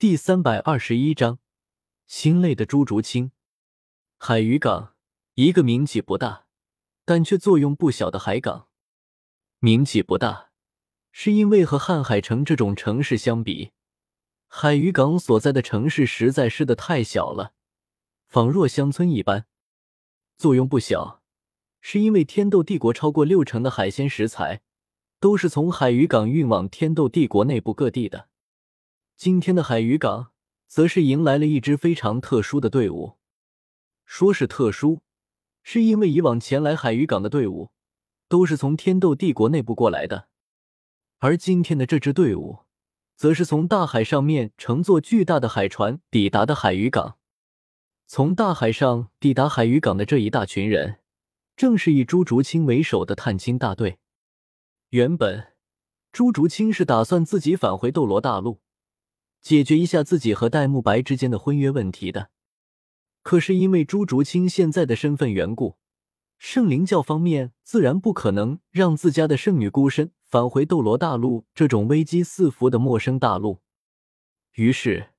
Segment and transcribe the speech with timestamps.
[0.00, 1.40] 第三百二十一章，
[2.06, 3.32] 心累的朱竹清。
[4.16, 4.94] 海渔港，
[5.34, 6.46] 一个名气不大，
[7.04, 8.68] 但却作用不小的海港。
[9.58, 10.50] 名气不大，
[11.10, 13.72] 是因为和瀚海城这种城市相比，
[14.46, 17.54] 海渔港所在的城市实在是的太小了，
[18.28, 19.46] 仿若乡村一般。
[20.36, 21.24] 作用不小，
[21.80, 24.60] 是因为天斗帝国超过六成的海鲜食材，
[25.18, 28.28] 都是从海渔港运往天斗帝国内部各地的。
[29.18, 30.30] 今天的海渔港，
[30.68, 33.16] 则是迎来了一支非常特殊的队伍。
[34.04, 35.00] 说是特殊，
[35.60, 37.72] 是因为以往前来海渔港的队伍，
[38.28, 40.28] 都是从天斗帝国内部过来的，
[41.18, 42.60] 而今天的这支队伍，
[43.16, 47.18] 则是从大海上面乘坐巨大的海船抵达的海渔港。
[48.06, 51.00] 从大海上抵达海渔港的这一大群人，
[51.56, 53.98] 正是以朱竹清为首的探亲大队。
[54.90, 55.54] 原本，
[56.12, 58.60] 朱竹清是打算自己返回斗罗大陆。
[59.40, 62.30] 解决一下自己和戴沐白之间的婚约问题的，
[63.22, 65.76] 可是因为朱竹清现在的身份缘故，
[66.38, 73.60] 圣灵教方面自然不可能让自家的圣女孤身返回斗罗大陆这种危机四伏的陌生大陆。
[74.54, 75.10] 于是，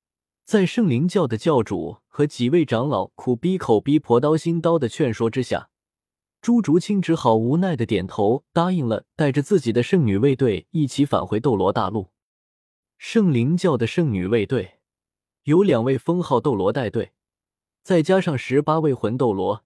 [0.44, 5.70] 在圣灵教的教主和几位长老苦逼口逼婆刀心刀的劝说之下，
[6.40, 12.08] 朱竹清只好无奈的点头答应了，带着自己的圣女卫队一起返回斗罗大陆。
[13.02, 14.74] 圣灵教的圣女卫队
[15.44, 17.12] 由两位封号斗罗带队，
[17.82, 19.64] 再加上十八位魂斗罗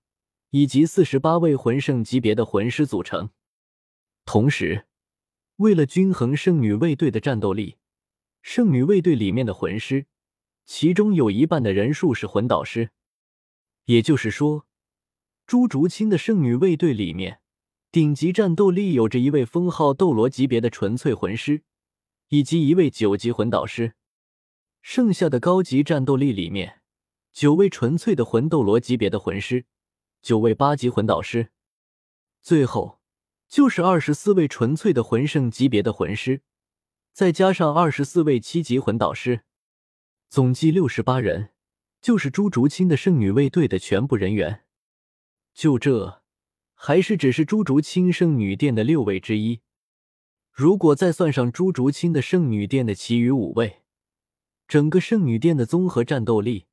[0.50, 3.30] 以及四十八位魂圣级别的魂师组成。
[4.24, 4.86] 同时，
[5.56, 7.76] 为了均衡圣女卫队的战斗力，
[8.40, 10.06] 圣女卫队里面的魂师，
[10.64, 12.90] 其中有一半的人数是魂导师。
[13.86, 14.64] 也就是说，
[15.44, 17.40] 朱竹清的圣女卫队里面，
[17.90, 21.64] 顶级战斗力有着一位封号斗罗级别的纯粹魂师。
[22.34, 23.94] 以及一位九级魂导师，
[24.82, 26.80] 剩下的高级战斗力里面，
[27.32, 29.66] 九位纯粹的魂斗罗级别的魂师，
[30.20, 31.52] 九位八级魂导师，
[32.42, 32.98] 最后
[33.46, 36.42] 就是二十四位纯粹的魂圣级别的魂师，
[37.12, 39.42] 再加上二十四位七级魂导师，
[40.28, 41.50] 总计六十八人，
[42.00, 44.64] 就是朱竹清的圣女卫队的全部人员。
[45.54, 46.24] 就这，
[46.74, 49.60] 还是只是朱竹清圣女殿的六位之一。
[50.54, 53.82] 如果再算上朱竹清的圣女殿的其余五位，
[54.68, 56.66] 整个圣女殿的综合战斗力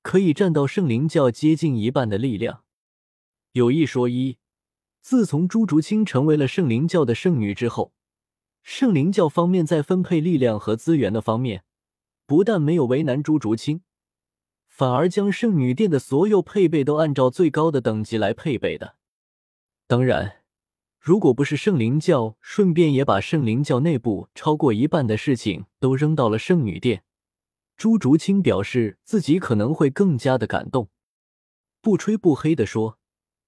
[0.00, 2.62] 可以占到圣灵教接近一半的力量。
[3.50, 4.38] 有一说一，
[5.00, 7.92] 自从朱竹清成为了圣灵教的圣女之后，
[8.62, 11.64] 圣灵教方面在分配力量和资源的方面，
[12.26, 13.82] 不但没有为难朱竹清，
[14.68, 18.94] 反而将圣女殿的所有配备都按照最高的等级来配备的。
[19.88, 20.44] 当然。
[21.06, 27.04] 如果不是圣灵教顺便也把圣灵教内部超过一半的事情都扔到了圣女殿，
[27.76, 30.90] 朱竹清表示自己可能会更加的感动。
[31.80, 32.98] 不吹不黑的说，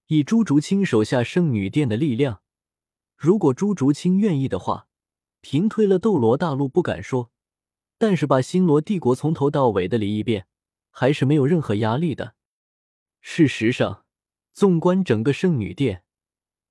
[0.07, 2.43] 以朱竹清手下圣女殿的力量，
[3.17, 4.87] 如果朱竹清愿意的话，
[5.41, 7.33] 平推了斗罗大陆不敢说，
[7.99, 10.47] 但是把星罗帝国从头到尾的理一遍，
[10.93, 12.37] 还是没有任何压力的。
[13.21, 14.05] 事实上，
[14.53, 16.05] 纵观整个圣女殿。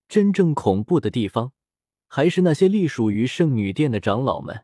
[0.07, 1.51] 真正恐怖的地方，
[2.07, 4.63] 还是那些隶属于圣女殿的长老们。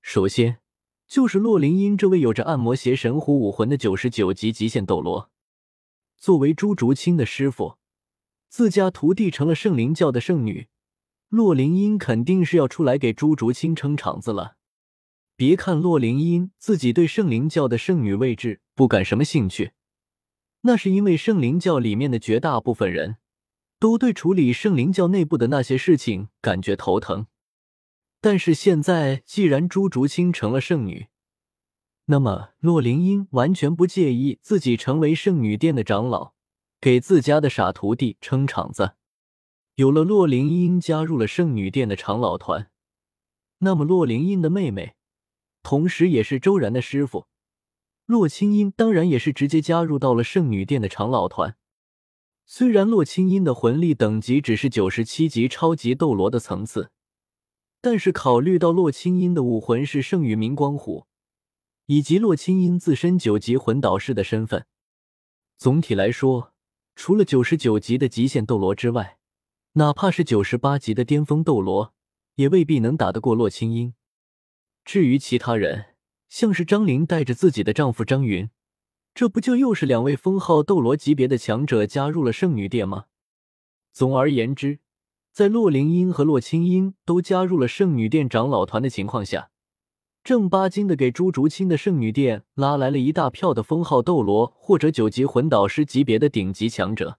[0.00, 0.58] 首先，
[1.06, 5.30] 就是洛灵音这位有着暗魔邪神虎武魂的九十九级极限斗罗。
[6.16, 7.78] 作为朱竹清的师傅，
[8.48, 10.68] 自家徒弟成了圣灵教的圣女，
[11.28, 14.56] 洛灵音肯定是要出来给朱竹清撑场子了。
[15.36, 19.72] 别看洛灵音自己对圣灵教的圣女位置不感什么兴趣，
[20.60, 23.16] 那是因为圣灵教里面的绝大部分人。
[23.84, 27.26] 都对处理圣灵教内部的那些事情感觉头疼，
[28.18, 31.08] 但是现在既然朱竹清成了圣女，
[32.06, 36.32] 那么洛灵英完全不介意自己成为圣女殿的长老，
[36.80, 38.94] 给自家的傻徒弟撑场子。
[39.74, 42.70] 有了洛灵英加入了圣女殿的长老团，
[43.58, 44.94] 那么洛灵英的妹妹，
[45.62, 47.26] 同时也是周然的师傅
[48.06, 51.58] 洛清音，当然也是直接加入到了圣女殿的长老团。
[52.46, 56.90] 虽然洛清音的魂力等级只是九十七级超级斗罗的层次，
[57.80, 61.06] 但是考虑到洛清音的武魂是圣域明光虎，
[61.86, 64.66] 以及洛清音自身九级魂导师的身份，
[65.56, 66.52] 总体来说，
[66.94, 69.18] 除了九十九级的极限斗罗之外，
[69.72, 71.94] 哪怕是九十八级的巅峰斗罗，
[72.36, 73.94] 也未必能打得过洛清音。
[74.84, 75.94] 至于其他人，
[76.28, 78.50] 像是张玲带着自己的丈夫张云。
[79.14, 83.04] 这不就又是两位封号斗罗级别的强者加入了圣女殿吗？
[83.92, 84.80] 总而言之，
[85.30, 89.50] 在洛灵英和洛清音都加入了圣女殿长老团的情况下，
[90.24, 97.18] 正八经的给朱竹清的圣女殿拉来了一大票的封号斗罗或者九级魂导师级别的顶级强者，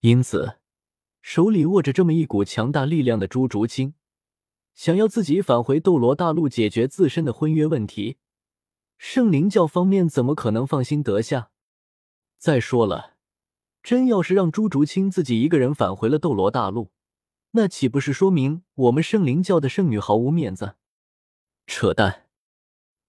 [0.00, 0.54] 因此
[1.20, 3.92] 手里握着这么一股强大力量的朱竹清，
[4.74, 8.16] 想要自己返回斗罗大陆解决自身的婚约问题，
[8.96, 11.50] 圣灵教方面怎么可能放心得下？
[12.38, 13.14] 再说了，
[13.82, 16.90] 真要是让朱竹清自己一个人返回了斗罗大陆，
[17.52, 20.76] 那岂不是说明我们圣灵教的圣女毫无面子？
[21.66, 22.26] 扯淡！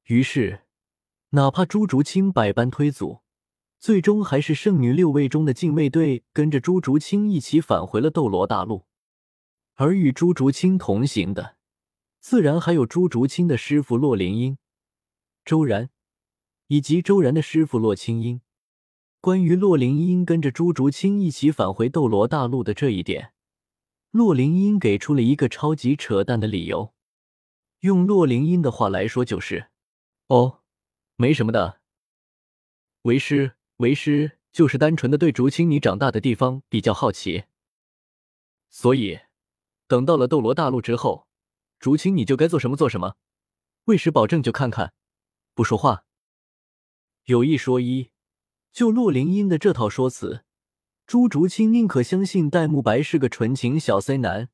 [0.06, 0.62] 于是，
[1.32, 3.22] 哪怕朱竹清百般推阻，
[3.80, 8.86] 最终还是圣女六位中的禁卫队跟着朱竹清一起返回了斗罗大陆。
[9.74, 11.58] 而与朱竹清同行的，
[12.20, 14.58] 自然还有朱竹清的师傅洛灵英、
[15.46, 15.92] 周然，
[16.68, 18.42] 以及周然的师傅洛清音。
[19.22, 23.32] 关于洛灵音跟着朱竹清一起返回斗罗大陆的这一点，
[24.10, 26.96] 洛灵音给出了一个超级扯淡的理由。
[27.82, 29.68] 用洛灵音的话来说，就是
[30.30, 30.64] “哦，
[31.16, 31.80] 没什么的。
[33.04, 37.44] 为师，为师就是单纯的对竹青你长大的地方比较好奇。
[38.72, 39.20] 所以，
[39.88, 41.28] 等到了斗罗大陆之后，
[41.80, 43.16] 竹青你就该做什么做什么。
[43.86, 44.95] 为师保证就看看，
[45.56, 46.06] 不说话。
[47.24, 48.12] 有一说一，
[48.72, 50.44] 就洛灵英的这套说辞，
[51.08, 54.50] 朱竹清宁可相信戴沐白是个纯情小 C 男，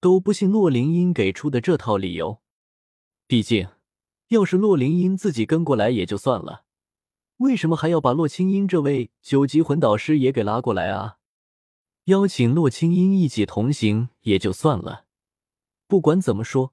[0.00, 2.40] 都不信洛灵英给出的这套理由。
[3.26, 3.68] 毕竟，
[4.28, 6.64] 要是洛灵英自己跟过来也就算了，
[7.38, 11.18] 为什么还要把洛清音这位九级魂导师也给拉过来啊？
[12.04, 15.06] 邀请洛清音一起同行也就算了，
[15.88, 16.72] 不管怎么说，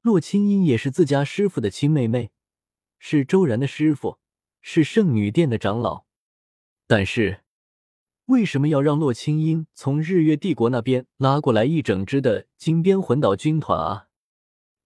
[0.00, 2.30] 洛清音也是自家师傅的亲妹妹，
[3.06, 4.18] 是周然的师傅，
[4.62, 6.06] 是圣女殿的长老。
[6.86, 7.42] 但是，
[8.24, 14.06] 为什么要让洛清音从日月帝国那边拉过来一整支的金边魂导军团啊？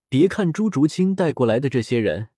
[0.09, 2.31] 别看朱竹清带过来的这些人，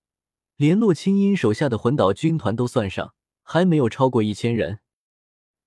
[0.55, 4.81] 连洛清音手下的魂导军团都算上，还没有超过一千人。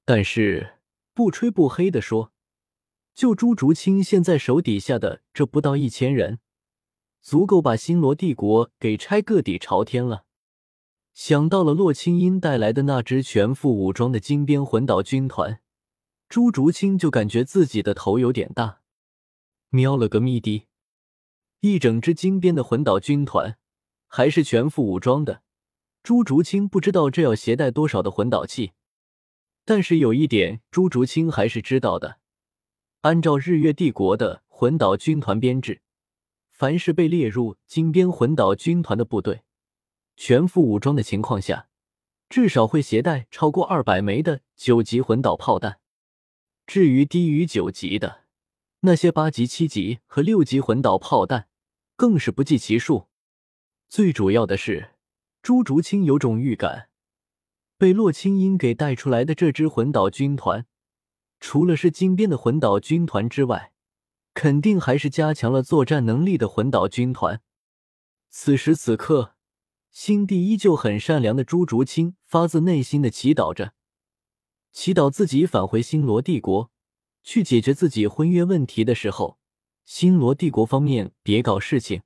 [0.04, 0.74] 但是
[1.12, 2.32] 不吹不黑的说，
[3.16, 6.38] 就朱竹清现在手底下的这不到一千人，
[7.24, 10.26] 足够把星罗帝国给拆个底朝天了。
[11.14, 15.60] 想到了洛清音带来的那支全副武装的金边魂导军团，
[16.28, 18.80] 朱竹清就感觉自己的头有点大，
[19.70, 20.66] 瞄了个咪的。
[21.60, 23.56] 一整支金边的魂导军团，
[24.06, 25.42] 还是全副武装的。
[26.02, 28.72] 朱竹清不知道这要携带多少的魂导器，
[29.64, 32.18] 但是有一点，朱竹清还是知道的。
[33.00, 35.80] 按照日月帝国的魂导军团编制，
[36.64, 39.42] 凡是被列入金边魂导军团的部队，
[40.16, 41.68] 全副武装的情况下，
[42.30, 45.78] 至少会携带超过二百枚的九级魂导炮弹。
[46.66, 48.22] 至于低于九级的，
[48.80, 51.48] 那些八级、七级和六级魂导炮弹。
[51.96, 53.08] 更是不计其数。
[53.90, 54.92] 最主要的是，
[55.42, 56.88] 朱竹清有种预感，
[57.76, 60.64] 被洛清音给带出来的这支魂导军团，
[61.38, 63.73] 除了是金边的魂导军团之外，
[64.34, 67.40] 肯定还是加强了作战能力的魂导军团。
[68.28, 69.36] 此时此刻，
[69.90, 73.72] 心地依旧很善良的朱竹清发自内心的祈祷着，
[74.72, 76.70] 祈祷自己返回星罗帝国，
[77.22, 79.38] 去解决自己婚约问题的时候。
[79.84, 82.02] 星罗帝国方面别搞事情，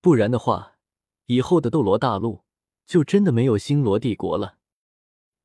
[0.00, 0.72] 不然的话，
[1.26, 2.42] 以后的斗罗大陆
[2.84, 4.58] 就真的没有星罗帝国了。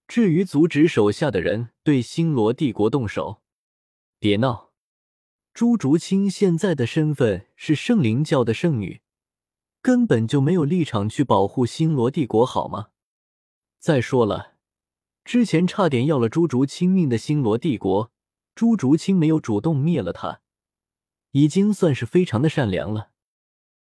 [0.08, 3.44] 至于阻止手下的人对星罗帝国动手，
[4.18, 4.65] 别闹！
[5.56, 9.00] 朱竹清现在的身份是圣灵教的圣女，
[9.82, 12.88] 根本就没有立场去保护星罗帝国，好吗？
[13.80, 14.56] 再说了，
[15.24, 18.12] 之前差点要了朱竹清命的星罗帝国，
[18.54, 20.42] 朱竹清没有主动灭了他。
[21.32, 23.12] 已经算是非常的善良了。